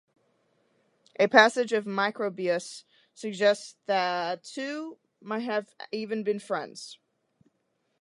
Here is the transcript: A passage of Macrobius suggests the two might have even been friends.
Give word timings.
A 1.19 1.27
passage 1.27 1.73
of 1.73 1.85
Macrobius 1.85 2.85
suggests 3.13 3.75
the 3.85 4.39
two 4.41 4.97
might 5.21 5.41
have 5.43 5.75
even 5.91 6.23
been 6.23 6.39
friends. 6.39 6.97